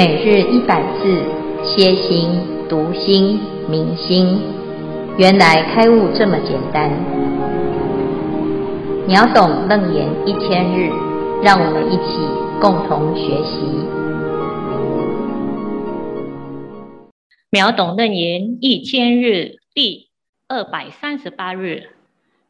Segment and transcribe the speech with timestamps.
[0.00, 1.22] 每日一百字，
[1.62, 2.30] 歇心、
[2.70, 4.40] 读心、明心，
[5.18, 6.90] 原来开悟这么简单。
[9.06, 10.88] 秒懂楞严一千日，
[11.42, 12.16] 让我们一起
[12.62, 13.60] 共同学习。
[17.50, 20.06] 秒懂楞严一千日第
[20.48, 21.90] 二百三十八日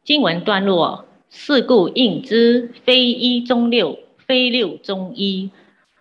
[0.05, 5.49] 经文段落：是故应知，非一中六，非六中一。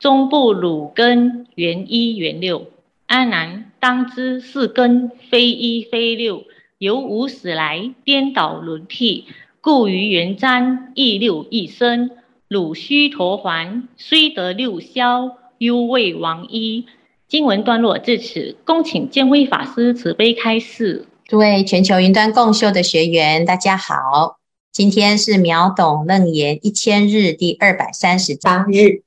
[0.01, 2.69] 终不汝根缘一缘六，
[3.07, 6.45] 阿难当知是根非一非六，
[6.79, 9.27] 由无始来颠倒轮替，
[9.61, 12.11] 故于缘占亦六亦生。
[12.49, 16.87] 汝须陀洹虽得六消，犹未亡一。
[17.29, 21.05] 经文段落至此，恭请建辉法师慈悲开示。
[21.27, 24.39] 诸位全球云端共修的学员，大家好，
[24.73, 29.03] 今天是秒懂楞严一千日第二百三十八日。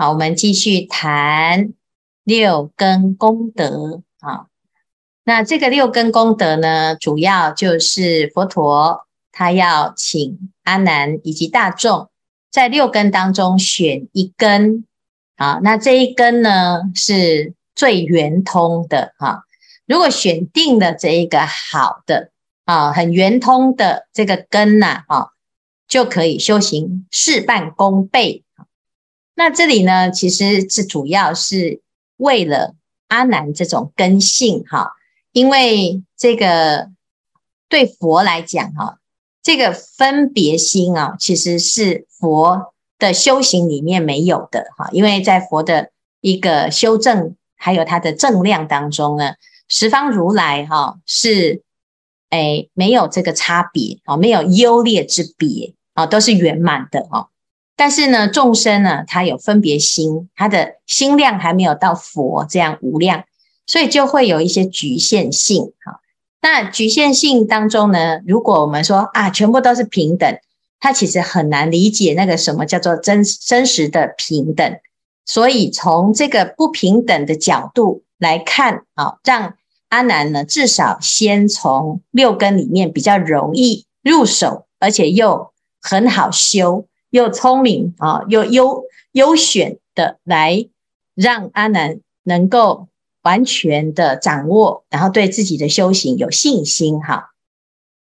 [0.00, 1.74] 好，我们继续谈
[2.24, 4.46] 六根功德啊。
[5.24, 12.08] 那这个六根功德呢，主要就是佛陀他要请阿难以及大众
[12.50, 14.86] 在六根当中选一根
[15.36, 15.60] 啊。
[15.62, 19.44] 那这一根呢是最圆通的哈。
[19.84, 22.30] 如果选定了这一个好的
[22.64, 25.28] 啊，很圆通的这个根呐啊，
[25.86, 28.44] 就可以修行事半功倍。
[29.40, 31.80] 那这里呢，其实是主要是
[32.18, 32.74] 为了
[33.08, 34.92] 阿难这种根性哈，
[35.32, 36.90] 因为这个
[37.66, 38.98] 对佛来讲哈，
[39.42, 49.36] 这个分别心啊，其实是佛的修行里面没有的哈，因为在佛的一个修正还有他的正量当中呢，
[49.70, 51.62] 十方如来哈是
[52.28, 57.30] 诶没有这个差别啊，没有优劣之别啊，都是圆满的哈。
[57.80, 63.24] 但是呢，众生呢，他有分别心，他的心量还没有到佛这样无量，
[63.66, 65.72] 所以就会有一些局限性。
[65.82, 65.98] 哈，
[66.42, 70.38] 那局限性当中呢，如果我们说啊，全部都是平等，
[70.78, 74.76] 他其实很难理解那个什么叫做真真实的平等。
[75.24, 79.54] 所以从这个不平等的角度来看，啊，让
[79.88, 86.84] 阿难呢，至少先从六根里面比较容易入手，而且又很好修。
[87.10, 90.68] 又聪明啊，又优优选的来
[91.14, 92.86] 让阿难能够
[93.22, 97.30] 完全的掌握，然后对自己的修行有信心哈。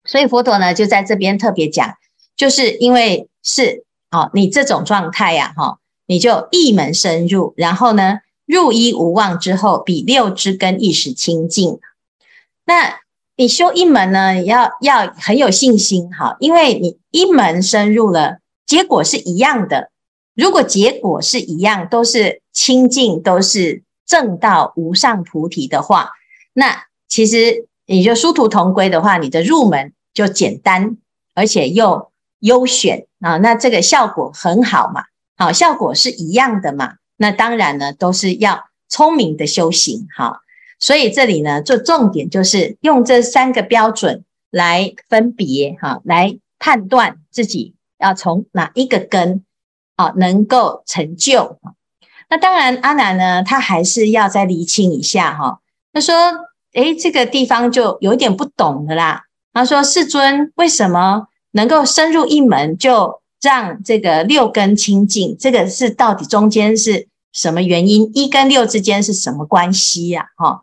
[0.05, 1.95] 所以佛陀呢就在这边特别讲，
[2.35, 11.79] 就是因为是哦，你这种状态呀哈，你就一门深入，然后呢入一无望之后，比六之根一时清净。
[12.65, 12.99] 那
[13.35, 18.40] 你修一门呢，要要很有信心哈，因为你一门深入了。
[18.71, 19.91] 结果是一样的。
[20.33, 26.11] 如果结果是一样，都是清净，都是正道无上菩提的话，
[26.53, 30.95] 那其实你就殊途同归的话，你的入门就简单，
[31.35, 35.03] 而且又优选啊，那这个效果很好嘛。
[35.35, 36.93] 好，效果是一样的嘛。
[37.17, 40.39] 那当然呢，都是要聪明的修行哈。
[40.79, 47.75] 所以这里呢，做重点就是用这三个标准来分别哈，来判断自己。
[48.01, 49.43] 要从哪一个根
[49.95, 51.57] 啊，能够成就？
[52.29, 55.59] 那当然，阿难呢，他还是要再厘清一下哈。
[55.91, 56.15] 他说
[56.71, 65.35] ：“诶，这个地方就有点不懂的啦。”他说：“世尊，为什么能够深入一门，就让这个六根清净？
[65.37, 68.09] 这个是到底中间是什么原因？
[68.13, 70.61] 一跟六之间是什么关系呀？”哈，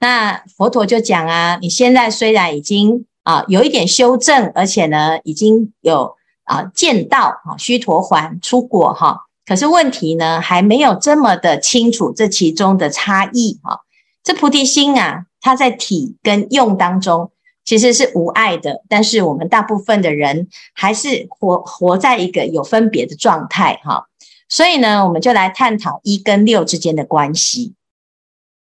[0.00, 6.16] 那佛陀就讲啊，你现在虽然已经啊有一点修正，而且呢，已经有。
[6.44, 13.80] 啊，见道啊，须陀洹出果哈，可是问题呢，还没有这么的清楚这其中的差异哈。
[14.22, 17.30] 这菩提心啊，它在体跟用当中
[17.64, 24.06] 其实是无碍的，但是我们大部分的人还是活活在一个有分别的状态哈。
[24.48, 27.74] 所以呢，我们就来探讨一跟六之间的关系。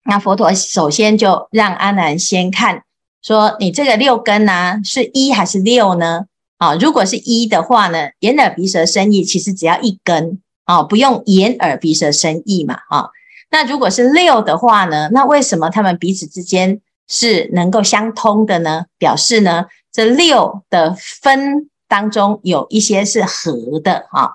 [0.06, 2.84] 那佛陀首先就让阿难先看，
[3.22, 6.26] 说你这个六根呢，是一还是六呢？
[6.58, 13.10] 啊，如果是一的话呢，眼耳鼻舌身意其实只要一根啊，不用眼耳鼻舌身意嘛，啊，
[13.52, 18.86] 那如果是六的话呢，那为什么他们彼此之间是能够相通的呢？
[18.98, 24.32] 表示呢，这六的分当中有一些是合的啊，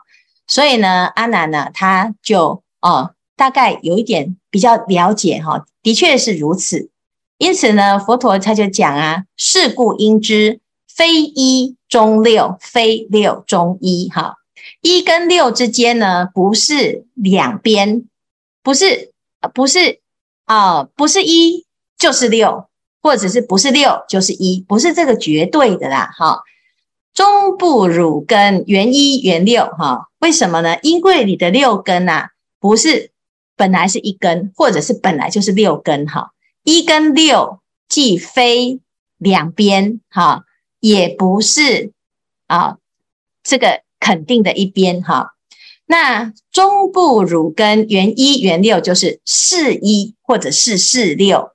[0.46, 6.90] 所以呢，阿难呢，他就哦，大概有一点比较了解哈，的确是如此，
[7.38, 10.60] 因此呢，佛陀他就讲啊，是故应知。
[10.98, 14.34] 非一中六，非六中一，哈，
[14.80, 18.02] 一跟六之间呢，不是两边，
[18.64, 19.12] 不是，
[19.54, 20.00] 不是
[20.46, 21.64] 啊、不是一
[21.96, 22.66] 就是六，
[23.00, 26.42] 或者是不是六就是一，不是这个绝对的啦，哈。
[27.14, 30.78] 中部乳根原一原六，哈，为什么呢？
[30.82, 33.12] 因为你的六根呐、啊，不是
[33.54, 36.32] 本来是一根，或者是本来就是六根，哈，
[36.64, 38.80] 一跟六既非
[39.16, 40.44] 两边，哈，
[40.80, 41.92] 也不是
[42.46, 42.78] 啊
[43.42, 45.34] 这个肯定的一边，哈。
[45.86, 51.52] 那中部乳根原一原六，就是是一或者是是六，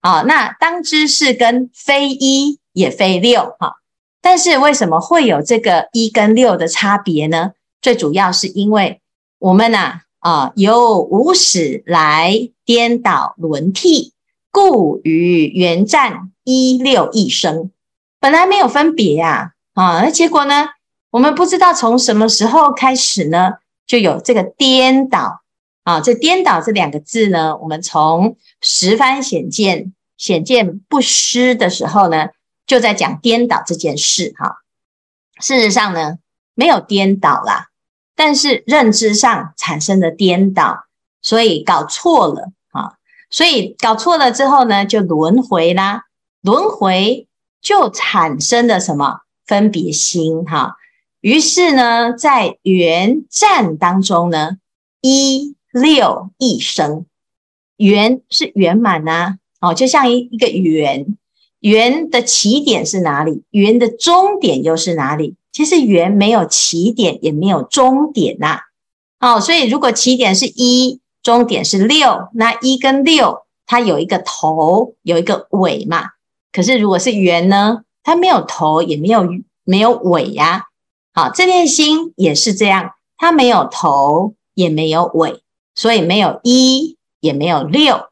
[0.00, 3.76] 啊，那当知是根非一也非六，哈。
[4.20, 7.52] 但是为什么会有这个一跟六的差别呢？
[7.80, 9.00] 最主要是因为
[9.38, 14.12] 我们呐啊，由无始来颠倒轮替，
[14.50, 17.70] 故于缘暂一六一生，
[18.20, 20.68] 本来没有分别呀啊，那结果呢？
[21.10, 23.52] 我们不知道从什么时候开始呢，
[23.86, 25.42] 就有这个颠倒
[25.84, 26.00] 啊。
[26.00, 32.28] 这颠倒这两个字呢，我们从十番显见显见不施的时候呢。
[32.66, 34.56] 就在讲颠倒这件事哈，
[35.38, 36.18] 事实上呢，
[36.52, 37.68] 没有颠倒啦，
[38.16, 40.86] 但是认知上产生的颠倒，
[41.22, 42.94] 所以搞错了啊，
[43.30, 46.06] 所以搞错了之后呢，就轮回啦，
[46.42, 47.28] 轮回
[47.66, 50.76] 就产生了什么分别心哈，
[51.20, 54.58] 于是呢，在缘暂当中呢，
[55.00, 57.06] 一六一生，
[57.76, 61.18] 缘是圆满呐，哦，就像一一个圆。
[61.58, 63.42] 圆的起点是哪里？
[63.50, 65.34] 圆的终点又是哪里？
[65.50, 68.60] 其实圆没有起点，也没有终点呐。
[69.18, 76.10] 哦，所以如果起点是一，终点是六，那一跟六它有一个头，有一个尾嘛。
[76.56, 79.28] 可是如果是圆呢，它没有头，也没有
[79.62, 80.68] 没有尾呀。
[81.12, 85.42] 好，这念心也是这样，它没有头，也没有尾，
[85.74, 88.08] 所以没有一，也没有六。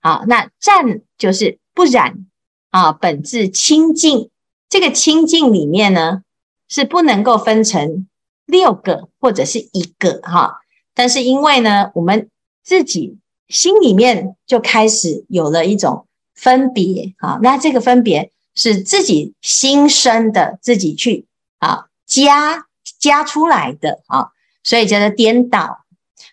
[0.00, 2.26] 好，那暂就是不染。
[2.70, 4.30] 啊，本质清净，
[4.68, 6.22] 这个清净里面呢，
[6.68, 8.06] 是不能够分成
[8.46, 10.60] 六个或者是一个哈。
[10.94, 12.30] 但是因为呢，我们
[12.62, 16.06] 自己心里面就开始有了一种
[16.40, 21.26] 分别啊，那这个分别是自己心生的，自己去
[21.58, 22.66] 啊加
[22.98, 24.30] 加出来的啊，
[24.64, 25.84] 所以叫做颠倒。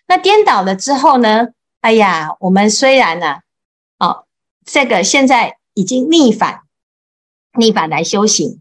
[0.06, 1.48] 那颠倒了之后呢，
[1.80, 3.40] 哎呀，我们虽然呢，
[3.98, 4.24] 哦，
[4.64, 5.56] 这个现在。
[5.74, 6.62] 已经逆反，
[7.56, 8.60] 逆反来修行。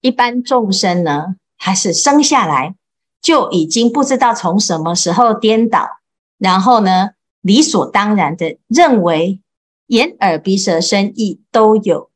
[0.00, 2.74] 一般众生呢，还是生下来
[3.20, 5.86] 就已经不知道从什么时候颠倒，
[6.38, 7.10] 然后呢，
[7.42, 9.42] 理所当然的认为
[9.94, 12.10] 眼耳鼻舌身意都有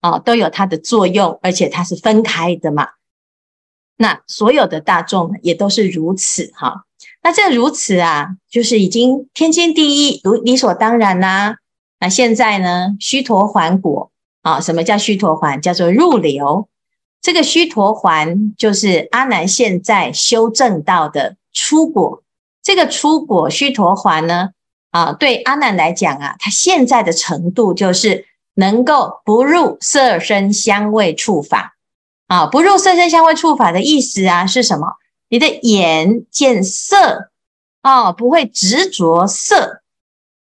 [0.00, 2.88] 啊，都有它的作用，而且它是分开的嘛。
[3.96, 6.86] 那所有的大众也都是如此哈。
[7.22, 11.56] 那这如此啊，就是已经天经地义，如理所当然啦。
[11.98, 12.96] 那现在呢？
[12.98, 15.60] 须陀洹果啊，什么叫须陀洹？
[15.60, 16.66] 叫做入流。
[17.20, 22.22] 这个须陀洹就是阿难现在修正道的出果。
[22.62, 24.50] 这个出果须陀洹呢，
[24.90, 31.76] 啊，对阿难来讲啊，他现在的程度就是能够不入色身香味触法
[32.26, 34.96] 啊，不入色身香味触法的意思啊是什么？
[35.28, 37.30] 你的眼见色
[37.82, 39.82] 啊，不会执着色。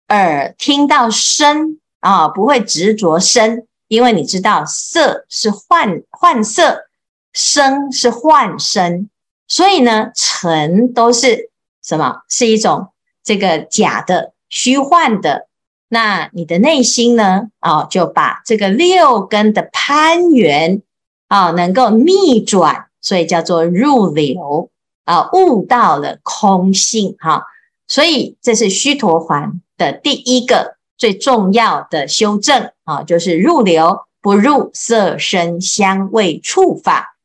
[0.08, 6.86] 耳听到声啊，不会执着声，因为你知道色是幻幻色，
[7.34, 9.10] 声是幻声，
[9.46, 11.50] 所以呢，尘都是
[11.84, 12.22] 什么？
[12.30, 12.88] 是一种
[13.22, 15.48] 这个假的、虚幻的。
[15.88, 17.48] 那你的内心呢？
[17.60, 20.82] 啊，就把这个六根的攀缘
[21.28, 24.70] 啊，能够逆转，所以叫做入流
[25.04, 27.44] 啊，悟到了空性哈。
[27.86, 29.60] 所以这是须陀洹。
[29.78, 37.16] 的第一个最重要的修正啊，就是入流，不入色身香味触法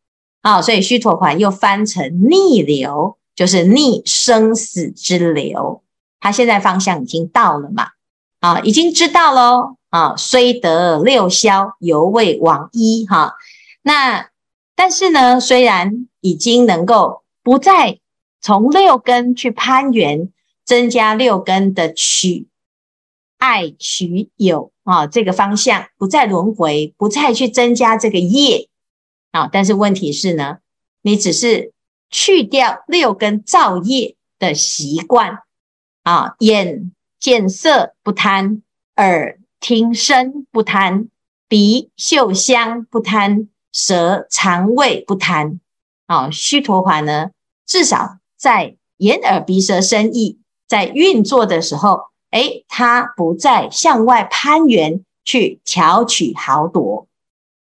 [0.44, 5.82] 啊，所以须陀洹又翻成逆流，就是逆生死之流。
[6.24, 7.90] 他现在方向已经到了嘛？
[8.40, 13.36] 啊，已经知道喽啊，虽得六消，犹未往一哈。
[13.84, 14.30] 那
[14.76, 18.00] 但是呢，虽然已经能够不再
[18.42, 20.32] 从六根去攀援。
[20.66, 22.48] 增加六根的取
[23.38, 28.70] 爱取有啊，这个方向不再轮回，不再去增加这个业
[29.32, 29.50] 啊。
[29.52, 30.60] 但是问题是呢，
[31.02, 31.74] 你只是
[32.10, 35.40] 去掉六根造业的习惯
[36.04, 38.62] 啊，眼见色不贪，
[38.98, 41.08] 耳听声不贪，
[41.48, 45.60] 鼻嗅香不贪，舌尝味不贪。
[46.06, 47.32] 啊，须陀洹呢，
[47.66, 50.40] 至少在眼耳鼻舌身意。
[50.68, 57.08] 在运作的时候，诶，他不再向外攀缘去巧取豪夺。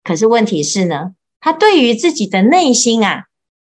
[0.03, 3.27] 可是问题是呢，他对于自己的内心啊，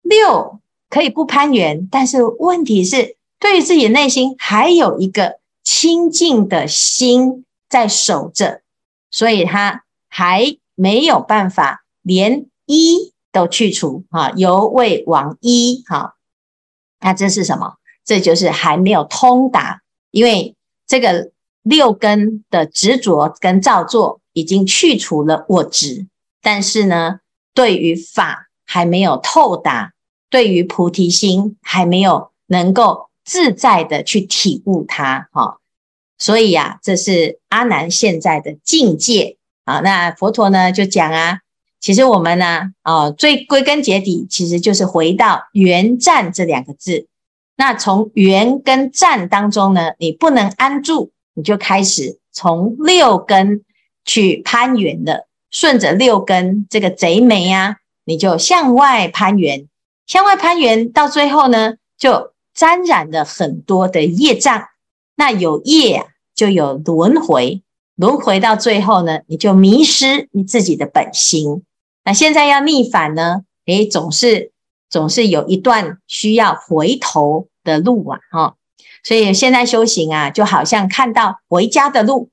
[0.02, 8.62] 六可以不攀缘，但是问题是，对于自己内心还有一个清净的心在守着，
[9.10, 16.14] 所以他还没有办法连一都去除啊，犹未往一哈。
[17.00, 17.74] 那这是什么？
[18.02, 26.06] 这就是还没有通达，因为这个六根的执着跟造作已经去除了我执。
[26.40, 27.20] 但是呢，
[27.52, 29.92] 对于法还没有透达，
[30.30, 35.58] 对于菩提心还没有能够自在的去体悟它，哈，
[36.18, 39.80] 所以呀，这是阿难现在的境界啊。
[39.80, 41.40] 那佛陀呢就讲啊，
[41.80, 47.08] 其实我们呢，啊，最归根结底，其实就是回到缘站这两个字。
[47.56, 53.62] 那从缘跟站当中呢，你不能安住，你就开始从六根
[54.04, 55.28] 去攀缘了。
[55.50, 59.68] 顺着六根这个贼眉啊，你就向外攀缘，
[60.04, 64.68] 向外攀缘到最后呢，就沾染了很多的业障。
[65.16, 67.62] 那有业啊，就有轮回，
[67.96, 71.64] 轮回到最后呢，你就迷失你自己的本心。
[72.04, 74.52] 那现在要逆反呢，诶，总是
[74.88, 78.54] 总是有一段需要回头的路啊，哈。
[79.02, 82.30] 所以现在修行啊，就好像看到回家的路，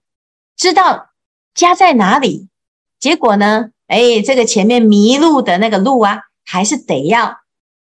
[0.55, 1.09] 知道
[1.53, 2.47] 家在哪里。
[2.99, 3.71] 结果呢？
[3.87, 7.39] 哎，这个前面迷路的那个路啊，还是得要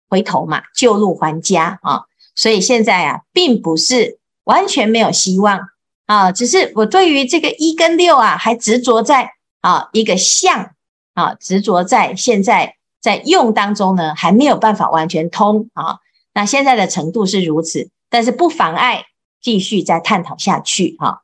[0.08, 2.02] 回头嘛，旧路还家啊。
[2.38, 5.58] 所以现在啊，并不是完全没有希望
[6.06, 10.70] 啊，只是我对于这个一跟六啊，还执着在啊一个相
[11.14, 15.98] 啊，执着在现在在用当中呢，还没有办法完全通啊。
[16.32, 19.06] 那现在的程度是如此，但是不妨碍
[19.42, 21.22] 继续再探讨下去哈。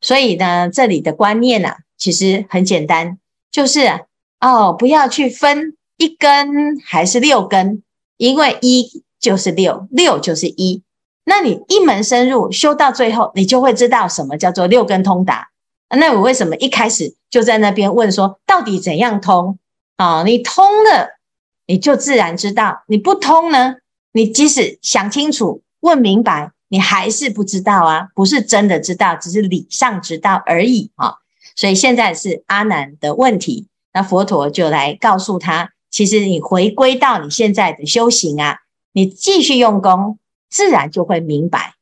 [0.00, 3.18] 所以呢，这里的观念啊，其实很简单。
[3.50, 4.06] 就是
[4.38, 7.82] 哦，不要去分一根还是六根，
[8.16, 10.82] 因为一就是六，六就是一。
[11.24, 15.48] 那你一门深入修到最后，你就会知道什么叫做六根通达。
[15.88, 19.58] 那我为什么一开始就在那边问说，到底怎样通
[19.96, 20.24] 啊？
[20.24, 21.18] 你通了，
[21.66, 23.76] 你就自然知道；你不通呢，
[24.12, 31.14] 你即使想清楚、问明白，你还是不知道啊，不是真的知道，只是理上知道而已啊。
[31.54, 38.56] 所以现在是阿难的问题，那佛陀就来告诉他，其实你回归到你现在的修行啊，
[38.92, 40.18] 你继续用功，
[40.50, 41.74] 自然就会明白。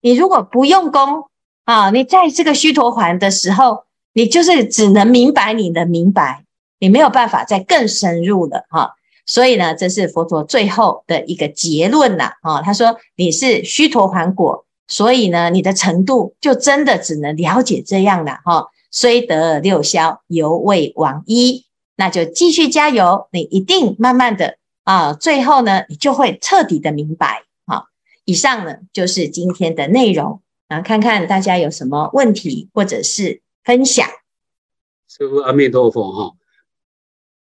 [0.00, 1.24] 你如果不用功
[1.64, 6.44] 啊，你在这个须陀洹的时候，你就是只能明白你的明白，
[6.78, 8.94] 你没有办法再更深入了哈。
[9.26, 12.62] 所以呢，这是佛陀最后的一个结论了啊。
[12.62, 18.68] 他说你是须陀洹果，所以呢，你的程度就真的只能了解这样了哈。
[18.92, 21.64] 虽得六消，犹未往一，
[21.96, 27.44] 那就继续加油，你一定慢慢的啊，最后呢，你就会彻底的明白。
[27.66, 27.88] 好，
[28.24, 34.08] 以上呢就是今天的内容，啊，看看大家有什么问题或者是分享。
[35.08, 36.36] 师父阿弥陀佛哈，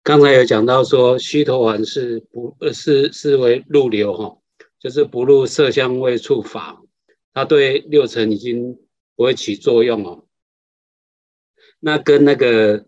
[0.03, 4.39] 刚才有讲到说须陀洹是不是是为入流哈，
[4.81, 6.83] 就是不入色香味触法，
[7.33, 8.77] 它对六尘已经
[9.15, 10.25] 不会起作用了。
[11.79, 12.87] 那跟那个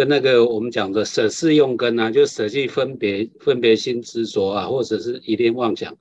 [0.00, 5.94] 跟那个我们讲的舍事用根啊，就舍弃分别分别心执着啊，或者是一念妄想，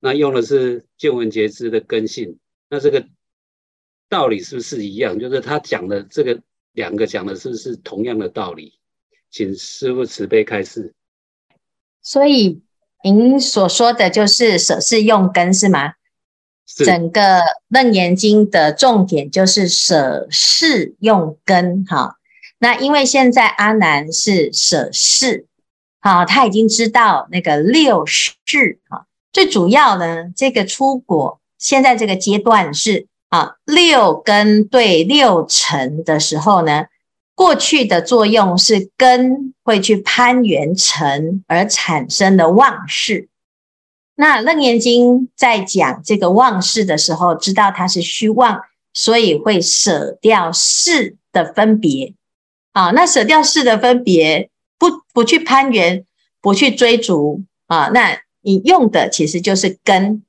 [0.00, 2.36] 那用的是见闻觉知的根性。
[2.68, 3.06] 那这个
[4.06, 5.18] 道理是不是一样？
[5.18, 6.38] 就是他讲的这个
[6.72, 8.74] 两个讲的是不是同样的道理？
[9.30, 10.92] 请师父慈悲开示。
[12.02, 12.60] 所以
[13.02, 15.94] 您所说的就是舍事用根是吗？
[16.66, 17.20] 整个
[17.68, 22.17] 《楞严经》的重点就是舍事用根，哈。
[22.58, 25.46] 那因为现在阿难是舍世，
[26.00, 28.26] 好，他已经知道那个六世，
[28.88, 29.06] 哈。
[29.32, 36.86] 最主要呢，这个出果现在这个阶段是啊，六根对六尘的时候呢，
[37.34, 43.28] 过去的作用是根会去攀缘尘而产生的妄事。
[44.16, 48.62] 那《楞严经》在讲这个妄事的时候，知道它是虚妄，
[48.92, 52.14] 所以会舍掉事的分别。
[52.78, 56.04] 啊，那舍掉事的分别，不不去攀缘，
[56.40, 60.22] 不去追逐啊，那你用的其实就是根。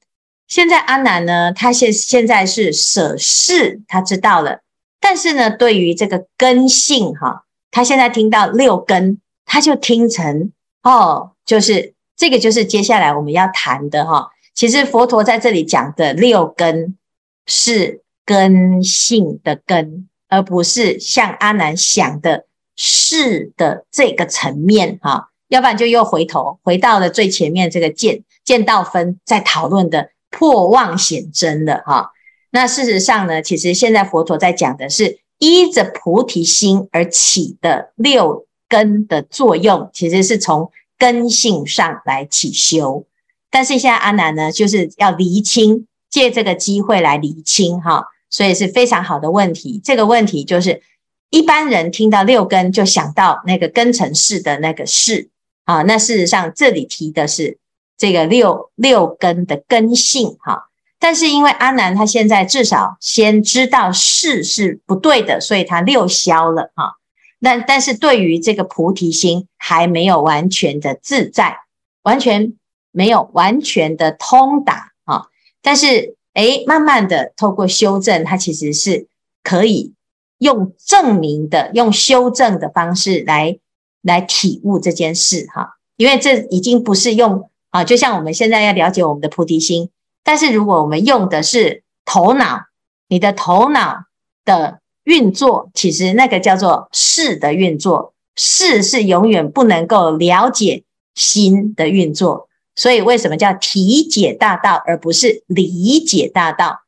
[0.48, 4.62] 现在阿南呢，他现现在是舍事，他知道了，
[5.00, 10.52] 但是呢，对于这个根性哈、他现在听到六根，他就听成
[10.82, 11.94] 哦，就是。
[12.20, 14.28] 这个就是接下来我们要谈的哈。
[14.54, 16.98] 其实佛陀在这里讲的六根
[17.46, 22.46] 是根性的根，而不是像阿难想的
[22.78, 25.30] 是的这个层面哈。
[25.50, 32.12] 要不然就又回头回到了最前面这个见见道分在讨论的破妄显真了哈。
[32.52, 43.06] 那事实上呢，其实现在佛陀在讲的是依着菩提心而起的六根的作用，其实是从根性上来起修。
[43.50, 49.82] 但是现在阿难呢，就是要厘清，借这个机会来厘清哈，所以是非常好的问题。
[49.84, 50.82] 这个问题就是
[51.30, 55.30] 一般人听到六根就想到那个根尘世的那个世
[55.66, 57.58] 啊，那事实上这里提的是
[57.98, 60.70] 这个六六根的根性哈。
[61.02, 66.96] 但是因为阿难他现在至少先知道世是不对的，所以他六消了哈。
[67.40, 71.60] 那但是对于这个菩提心还没有完全的自在，
[72.04, 72.54] 完全
[72.92, 75.28] 没有完全的通达啊。
[75.62, 79.08] 但是诶，慢慢的透过修正，它其实是
[79.44, 79.94] 可以
[80.38, 83.58] 用证明的、用修正的方式来
[84.02, 85.78] 来体悟这件事哈。
[85.98, 89.90] 因为这已经不是用啊，就像我们现在要了解我们的菩提心。
[90.24, 92.68] 但是如果我们用的是头脑，
[93.08, 94.06] 你的头脑
[94.46, 100.84] 的运作，其实那个叫做事的运作，事是永远不能够了解
[101.16, 102.49] 心的运作。
[102.80, 106.80] 所以为什么叫体解大道，而不是理解大道？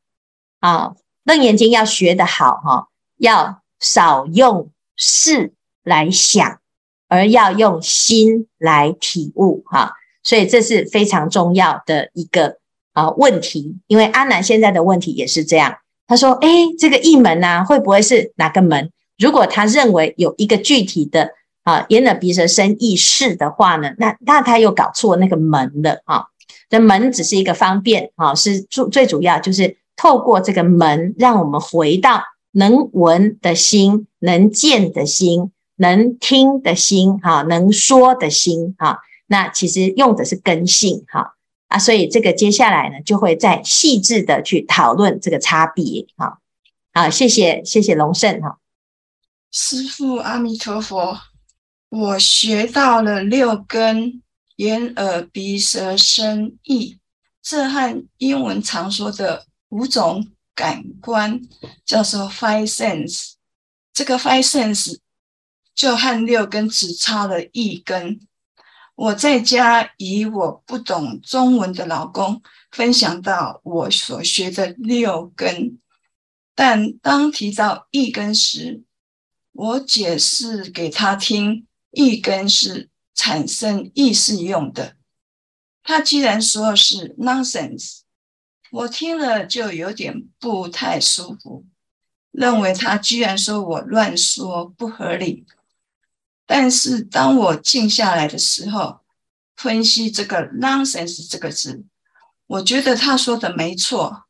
[0.60, 0.94] 啊，
[1.24, 5.52] 楞严经要学得好哈，要少用事
[5.84, 6.60] 来想，
[7.08, 9.92] 而要用心来体悟哈。
[10.22, 12.56] 所以这是非常重要的一个。
[12.94, 15.78] 啊，问题，因为阿南现在的问题也是这样。
[16.06, 18.90] 他说：“哎，这个一门呐，会不会是哪个门？
[19.16, 21.30] 如果他认为有一个具体的
[21.62, 26.26] 啊，眼耳鼻舌身意识的话呢，那那他又搞错那个门了啊。
[26.68, 32.22] 这门只是一个方便啊，是最最主要就是透过这个门，让我们回到
[32.52, 39.00] 能闻的心、能见的心、能听的心，哈，能说的心，哈。
[39.26, 41.34] 那其实用的是根性，哈。”
[41.68, 46.06] 啊，所以这个接下来呢，就会再细致的去讨论这个差别。
[46.18, 46.36] 好，
[46.92, 48.58] 好，谢谢，谢谢龙胜哈。
[49.50, 51.16] 师父阿弥陀佛，
[51.94, 54.22] 我学到了六根，
[54.56, 56.98] 眼耳鼻舌身意，
[57.42, 61.38] 这和英文常说的五种感官
[61.84, 63.32] 叫做 five sense。
[63.92, 65.00] 这个 five sense
[65.74, 68.18] 就和六根只差了一根。
[68.94, 75.78] 我在家以我不懂中文的老公分享到我所学的六根，
[76.54, 78.82] 但当提到一根时，
[79.52, 84.96] 我解释给他听，一根是产生意识用的。
[85.84, 88.00] 他既然说是 nonsense，
[88.70, 91.64] 我听了就有点不太舒服，
[92.30, 95.46] 认为他居然说我乱说不合理。
[96.46, 99.00] 但是当我静下来的时候，
[99.56, 101.84] 分析这个 nonsense 这个字，
[102.46, 104.24] 我觉得他说的没错。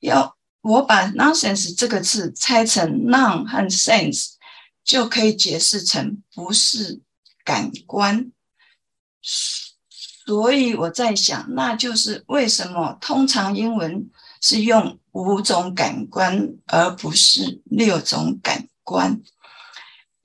[0.00, 4.33] 要我把 nonsense 这个字拆成 non 和 sense，
[4.84, 7.00] 就可以解释成不是
[7.42, 8.30] 感官。
[9.22, 19.20] 所以我在想，那就是为什么通常英文是用五种感官，而不是六种感官。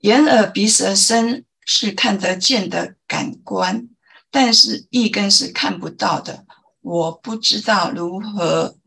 [0.00, 3.88] 眼耳鼻舌身是看得见的感官，
[4.30, 6.46] 但是意根是看不到的。
[6.80, 8.78] 我不知道如何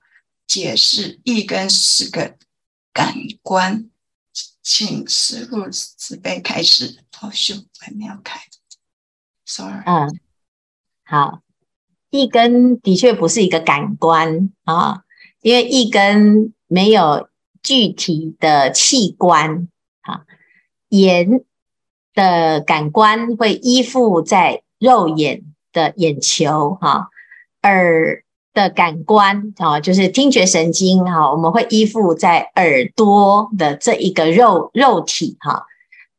[0.48, 2.36] 解释意根是个
[2.92, 3.92] 感官，
[4.64, 7.04] 请师傅慈悲开示。
[7.22, 8.38] 哦，秀还没有开
[9.46, 9.82] ，sorry。
[9.86, 10.20] 嗯，
[11.06, 11.42] 好，
[12.10, 15.04] 一根的确不是一个感官啊，
[15.42, 17.30] 因为一根没有
[17.62, 19.70] 具体的器官
[20.02, 20.26] 啊。
[20.90, 21.46] 眼
[22.14, 27.10] 的感官会依附在肉眼的眼球哈，
[27.62, 35.66] 耳的感官啊，就是听觉神经哈，我们会依附在耳朵的这一个肉肉体哈。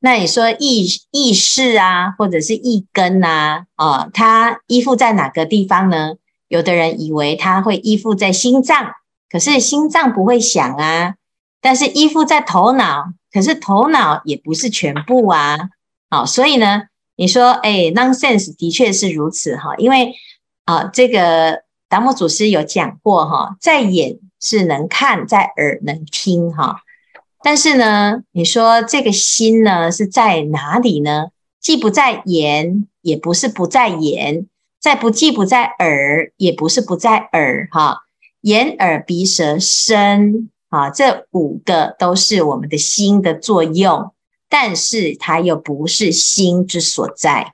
[0.01, 6.15] 那你说意意识啊，或者是意根呐啊，它依附在哪个地方呢？
[6.49, 8.93] 有的人以为它会依附在心脏，
[9.31, 11.15] 可是心脏不会想啊，
[11.61, 13.05] 但是依附在头脑。
[13.33, 15.59] 可是头脑也不是全部啊，
[16.09, 16.83] 好，所以呢，
[17.17, 20.15] 你说，哎，nonsense 的确是如此哈，因为
[20.67, 21.63] 啊，这个
[21.95, 26.81] 达摩祖师有讲过哈，在眼是能看，在耳能听哈，
[27.41, 31.27] 但是呢，你说这个心呢是在哪里呢？
[31.61, 34.49] 既不在眼，也不是不在眼，
[34.81, 37.99] 在不既不在耳，也不是不在耳哈，
[38.41, 40.51] 眼耳鼻舌身。
[40.71, 44.13] 啊，这五个都是我们的心的作用，
[44.49, 47.53] 但是它又不是心之所在。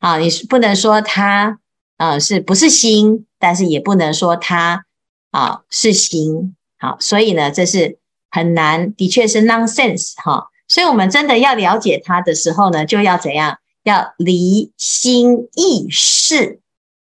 [0.00, 1.60] 啊，你是不能说它
[1.96, 4.86] 啊是不是心，但是也不能说它
[5.30, 6.56] 啊是心。
[6.80, 10.48] 好，所以呢，这是很难，的确是 nonsense 哈。
[10.66, 13.58] 所以我们真的要了解它的时候呢，就要怎样？
[13.84, 16.58] 要离心意识。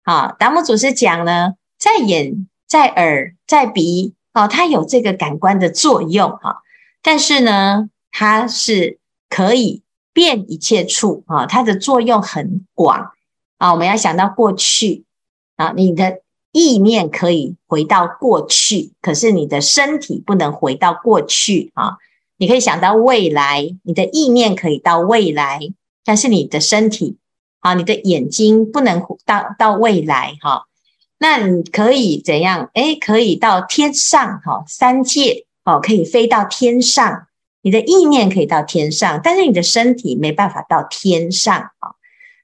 [0.05, 4.15] 啊，达摩祖师讲呢，在眼、在耳、在鼻。
[4.33, 6.63] 哦，它有这个感官的作用哈，
[7.03, 13.11] 但是呢，它是可以遍一切处啊，它的作用很广
[13.59, 13.73] 啊。
[13.73, 15.05] 我们要想到过去
[15.61, 21.99] 啊，你的意念可以回到过去，可是你的身体不能回到过去啊。
[22.39, 25.61] 你可以想到未来，你的意念可以到未来，
[26.03, 27.19] 但是你的身体
[27.59, 30.65] 啊，你的眼睛不能到到未来哈。
[31.19, 32.71] 那你可以怎样？
[32.73, 37.27] 诶，可以到天上，哈，三界哦，可以飞到天上。
[37.61, 41.93] 你的意念可以到天上，但是你的身体没办法到天上啊。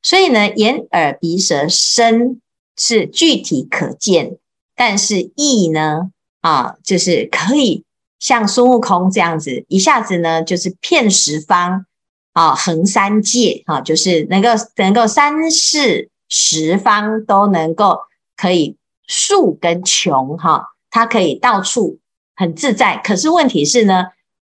[0.03, 2.43] 所以呢，眼、耳、鼻、舌、身
[2.77, 4.37] 是具体可见，
[4.75, 6.11] 但是意呢，
[6.41, 7.85] 啊，就是可以
[8.19, 11.87] 像孙悟空这样子，一下子呢，就是遍十方
[12.33, 18.01] 啊，横三界啊，就是能够能够三世十方都能够。
[18.39, 22.01] 可以竖跟穷哈，它可以到处
[22.35, 22.99] 很自在。
[22.99, 24.09] 可是问题是呢，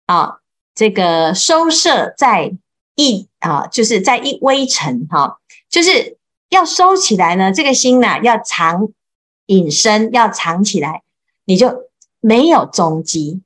[0.04, 0.40] 啊，
[0.74, 2.52] 这个收摄在
[2.94, 5.38] 一啊，就是在一微尘哈，
[5.70, 6.18] 就是
[6.50, 7.50] 要收起来呢。
[7.50, 8.88] 这个心呐，要藏
[9.46, 11.02] 隐身，要藏起来，
[11.46, 13.42] 你就没有踪迹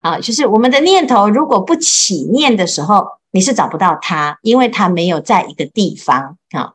[0.00, 0.18] 啊。
[0.20, 6.72] 就是我们的念头如果不起念的时候，你是找不到它，因为它没有在一个地方啊，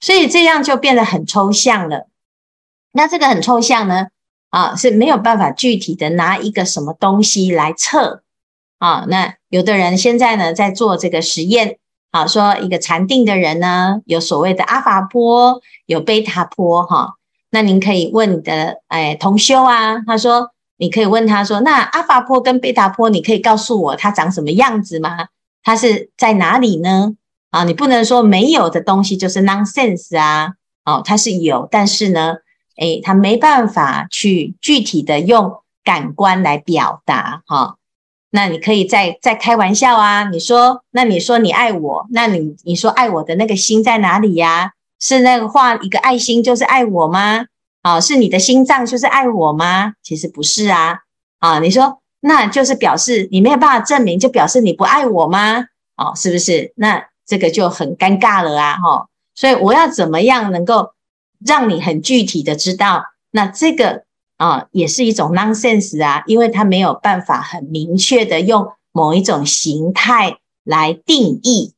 [0.00, 2.08] 所以这样就变得很抽象了。
[2.92, 4.08] 那这个很抽象呢，
[4.50, 8.22] 啊，是没有办法具体的拿一个什么东西来测
[8.78, 9.04] 啊。
[9.08, 11.78] 那有的人现在呢在做这个实验，
[12.14, 17.14] 啊，说一个禅定的人呢有所谓的阿法波，有贝塔波，哈、
[17.50, 25.26] 那您可以问你的哎同修啊，他说你可以问他说，那阿法波跟贝塔波，你可以告诉我它长什么样子吗？
[25.64, 27.14] 它是在哪里呢？
[27.50, 30.52] 啊，你不能说没有的东西就是 nonsense 啊，
[30.84, 32.36] 哦、它是有，但是呢。
[32.76, 37.76] 诶，他没办法去具体的用感官来表达哈。
[38.34, 44.72] 那你可以再再开玩笑啊，你说，那你说你爱我，那你你说爱我的那个心在哪里呀？
[44.98, 47.46] 是那个画一个爱心就是爱我吗？
[47.82, 49.92] 啊，是你的心脏就是爱我吗？
[50.02, 50.98] 其实不是啊。
[51.38, 55.66] 啊，你说那就是表示你没有办法证明，就表示你不爱我吗？
[55.96, 56.72] 哦，是不是？
[56.74, 58.76] 那这个就很尴尬了啊。
[58.78, 60.90] 哈，所以我要怎么样能够？
[61.44, 64.04] 让你很具体的知道，那这个
[64.44, 71.72] 啊也是一种 nonsense 啊，因为它没有办法很明确的用某一种形态来定义。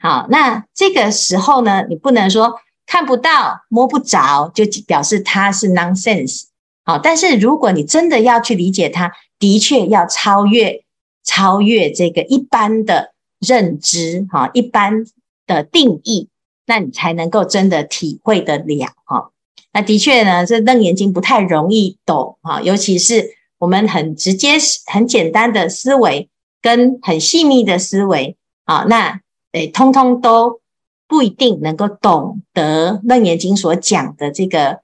[0.00, 2.54] 好，那这个时候呢，你不能说
[2.86, 6.46] 看不到、摸不着，就表示它是 nonsense。
[6.84, 10.82] 好，但是如果你真的要去理解它，的确要超越
[11.22, 15.04] 超越这个一般的认知，哈，一般
[15.46, 16.28] 的定义。
[16.66, 19.30] 那你才能够真的体会得了哈。
[19.72, 24.52] 那的确呢，这楞严经不太容易懂哈，尤其是我们很直接、
[24.86, 26.28] 很简单的思维
[26.60, 29.20] 跟很细腻的思维啊，那
[29.52, 30.60] 诶，通通都
[31.06, 34.80] 不一定能够懂得楞严经所讲的这个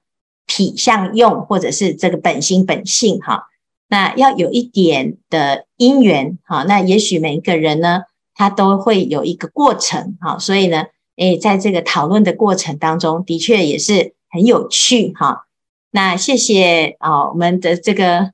[0.47, 3.45] 体相用，或者是这个本心本性哈。
[3.89, 8.03] 那要有一点的因缘哈，那也许每一个人呢，
[8.35, 10.85] 他都会有一个过程哈，所以呢。
[11.17, 15.47] 诶，在这个讨论的过程当中，的确也是很有趣哈。
[15.93, 18.33] 那谢谢啊，我们的这个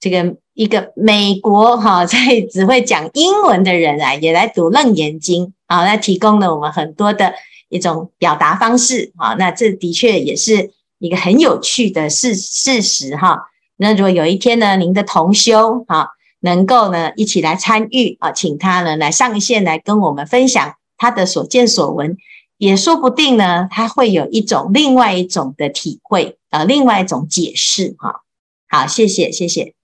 [0.00, 7.34] 这个一个美国哈， 在只会讲英文的人啊，也来读《楞严经》啊，那提供了我们很多的
[7.68, 9.34] 一种表达方式啊。
[9.34, 13.50] 那这的确也是一个很有趣的事事实哈。
[13.76, 20.76] 那如果有一天呢，您的同修哈，能够呢一起来参与啊，请他呢来上线来跟我们分享。
[20.96, 22.16] 他的所见所闻，
[22.62, 28.22] 也说不定呢，他会有一种另外一种的体会，呃，另外一种解释哈。
[28.68, 29.74] 好，谢谢，谢谢，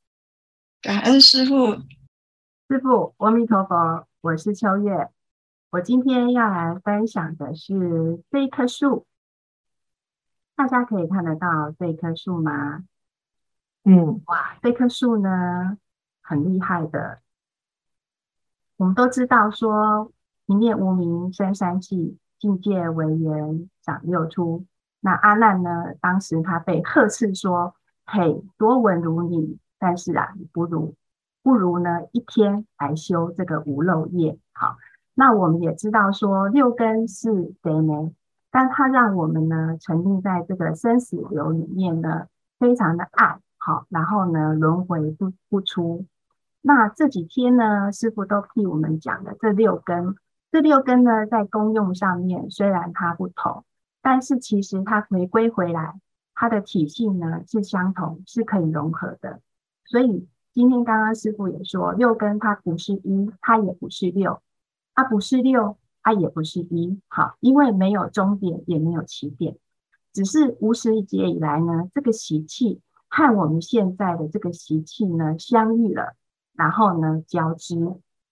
[0.81, 1.73] 感恩师傅，
[2.69, 5.09] 师傅，阿弥陀佛，我是秋月，
[5.71, 9.07] 我今天要来分享的是这一棵树，
[10.55, 12.85] 大家可以看得到这棵树吗？
[13.83, 15.79] 嗯，哇，这棵树呢，
[16.23, 17.19] 很厉害的，
[18.77, 20.13] 我们都知道说。
[20.47, 24.65] 一念无名生三世，境界为缘长六出。
[25.01, 25.95] 那阿难呢？
[26.01, 27.75] 当时他被呵斥说
[28.05, 30.95] ：“嘿，多闻如你，但是啊，你不如，
[31.43, 34.37] 不如呢一天来修这个无漏业。
[34.53, 34.77] 好，
[35.15, 38.13] 那我们也知道说六根是贼眉，
[38.51, 42.27] 但它让我们呢沉浸在这个生死流里面呢，
[42.59, 46.05] 非常的爱好，然后呢轮回不不出。
[46.61, 50.17] 那这几天呢，师傅都替我们讲的这六根，
[50.51, 53.65] 这六根呢在功用上面虽然它不同，
[54.01, 56.01] 但是其实它回归回来，
[56.35, 59.41] 它的体性呢是相同，是可以融合的。
[59.85, 64.41] 所以今天刚刚师傅也说，六根它不是一，它也不是六，
[64.95, 66.99] 它不是六，它也不是一。
[67.09, 69.57] 好，因为没有终点，也没有起点，
[70.13, 76.15] 只是无始劫以来呢，这个习气和我们现在的这个习气呢相遇了，
[76.55, 77.77] 然后呢交织，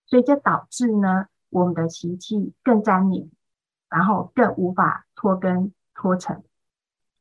[0.07, 1.27] 所以这导致呢
[1.57, 3.31] 我们的习气更粘黏，
[3.89, 6.45] 然后更无法脱根脱尘。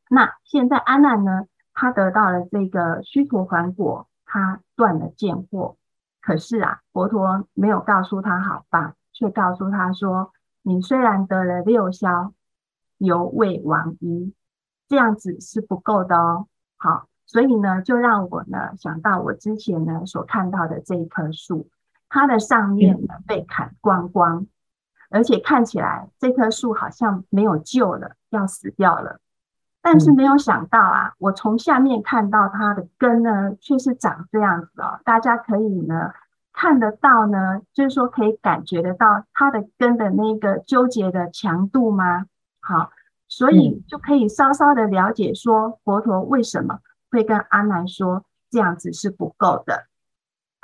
[0.10, 4.08] 那现在阿难呢，他得到了这个须陀洹果。
[4.28, 5.76] 他断了见惑，
[6.19, 12.34] 可是啊，佛陀没有告诉他好棒，却告诉他说：“你虽然得了六消，
[12.98, 14.34] 犹未亡一，
[14.89, 21.69] 这样子是不够的哦。”好，所以呢，就让我呢想到我之前呢所看到的这一棵树，
[22.15, 24.47] 它的上面呢被砍光光，
[25.10, 29.19] 而且看起来这棵树好像没有救了，要死掉了。
[29.82, 35.01] 但是没有想到啊，我从下面看到它的根呢，却是长这样子哦。
[35.04, 36.13] 大家可以呢
[36.54, 42.28] 看得到呢，就是说可以感觉得到它的根的那个纠结的强度吗？
[42.62, 42.91] 好，
[43.28, 46.80] 所以就可以稍稍的了解说佛陀为什么
[47.12, 49.88] 会跟阿难说这样子是不够的。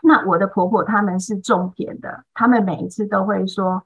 [0.04, 3.86] 那我的婆婆他们是种田的，他们每一次都会说：“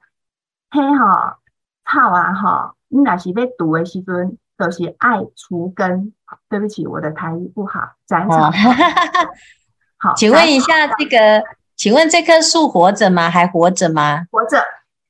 [0.70, 1.38] 嘿哈，
[1.84, 6.14] 草啊哈，你那是被毒的时阵。”都是爱除根，
[6.48, 7.92] 对不起，我的台语不好。
[8.06, 8.50] 斩草，
[10.00, 11.44] 好，请问一下，这个，
[11.76, 13.28] 请问这棵树活着吗？
[13.28, 14.24] 还活着吗？
[14.30, 14.56] 活着，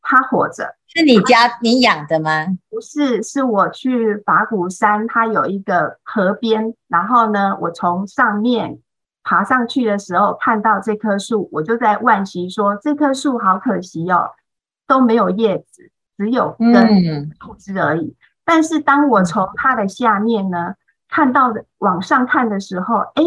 [0.03, 0.75] 它活着。
[0.89, 2.47] 是你家你养的吗？
[2.69, 8.81] 不是，是我去法鼓山，它有一个河边，然后呢，我从上面
[9.27, 14.31] 爬上去的时候，看到这棵树，我就在惋惜说，这棵树好可惜哦，
[14.87, 18.07] 都没有叶子，只有根、树枝而已。
[18.07, 18.15] 嗯
[18.49, 20.75] 但是当我从它的下面呢
[21.09, 23.25] 看到的往上看的时候，哎，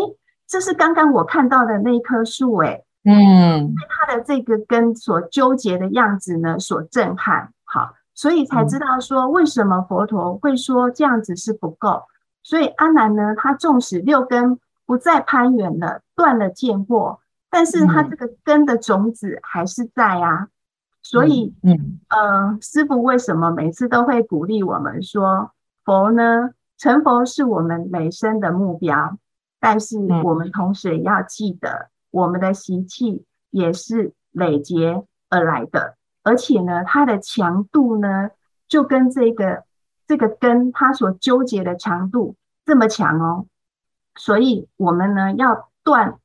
[0.48, 12.04] 这是刚刚我看到的那一棵树，哎，嗯，被它的这个根所纠结的样子呢所震撼，好，所以才知道说为什么佛陀会说这样子是不够。
[12.42, 14.58] 所以阿难呢，他纵使六根
[14.90, 17.20] 不再攀缘了，断了见惑，
[17.52, 20.48] 但是它这个根的种子还是在啊。
[21.04, 25.52] 所以，嗯，呃，师父为什么每次都会鼓励我们说，
[25.86, 29.20] 佛呢，成佛是我们每生的目标，
[29.60, 38.32] 但是我们同时也要记得，我们的习气也是累劫而来的，而且呢，它的强度呢，
[38.68, 39.66] 就跟这个
[40.08, 43.46] 这个根它所纠结的强度这么强哦，
[44.20, 46.20] 所以我们呢要断。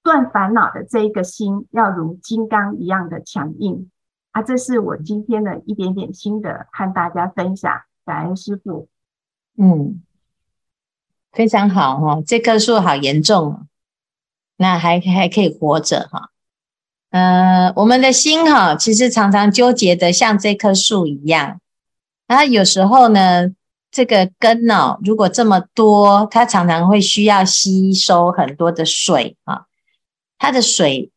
[0.00, 3.90] 断烦恼的这一个心，要如金刚一样的强硬
[4.30, 4.40] 啊！
[4.40, 7.70] 这是我今天的一点点心得，和大家分享。
[8.06, 8.88] 感恩师父，
[9.58, 10.00] 嗯，
[11.30, 13.66] 非常好哈，这棵树好严重，
[14.56, 16.30] 那还还可以活着哈。
[17.10, 21.60] 呃，我们的心哈，其实常常纠结的像这棵树一样，
[22.28, 23.50] 啊，有时候呢，
[23.90, 29.62] 这个根呢，如果这么多，它常常会需要吸收很多的水啊。
[30.38, 31.10] 它的水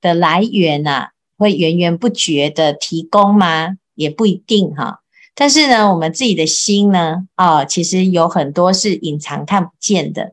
[0.00, 3.76] 的来源呐、啊，会源源不绝的提供吗？
[3.94, 5.00] 也不一定哈。
[5.34, 10.32] 但是呢，我们自己的心呢，哦，其实有很多是隐藏看不见的。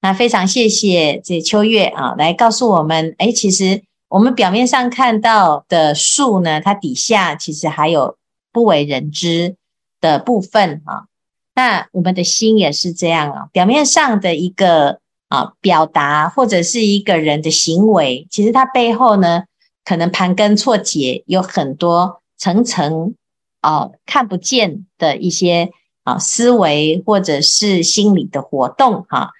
[0.00, 8.16] 那非常谢谢这秋月啊，来告诉我们，哎，其实我们表面上看到的树呢，它底下其实还有
[8.50, 9.54] 不为人知
[10.00, 11.09] 的部分啊。
[11.60, 14.98] 那我们的心也是这样啊，表面上的一个。
[15.30, 19.44] 啊，表达或者是一个人的行为，其实它背后呢，
[19.84, 23.14] 可能盘根错节，有很多层层
[23.62, 25.70] 哦看不见的一些
[26.02, 29.30] 啊思维或者是心理的活动哈、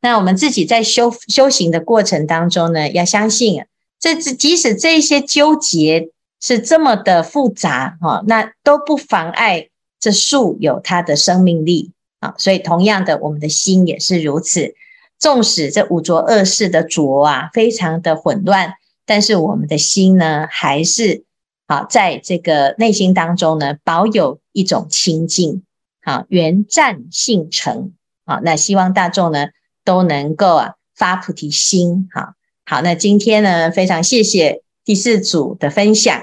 [0.00, 3.64] 那我们自己在修修行的过程当中呢，要相信，
[4.00, 6.08] 这即使这些纠结
[6.40, 9.68] 是这么的复杂哈、那都不妨碍
[10.06, 11.90] 这树有它的生命力
[12.20, 12.36] 啊。
[12.38, 14.76] 所以同样的，我们的心也是如此。
[15.18, 21.24] 纵使这五浊恶世的浊啊，非常的混乱，但是我们的心呢，还是
[21.66, 25.64] 好在这个内心当中呢，保有一种清净，
[26.04, 27.94] 好圆湛性成
[28.26, 29.48] 啊，那希望大众呢
[29.84, 36.22] 都能够啊发菩提心，好，好，那今天呢，非常谢谢第四组的分享。